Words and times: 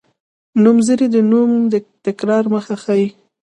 نومځری 0.63 1.07
د 1.11 1.17
نوم 1.31 1.51
د 1.73 1.75
تکرار 2.05 2.43
مخه 2.53 2.75
ښيي. 2.83 3.07